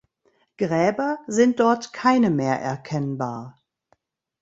Gräber 0.57 1.19
sind 1.27 1.59
dort 1.59 1.93
keine 1.93 2.31
mehr 2.31 2.59
erkennbar. 2.59 3.61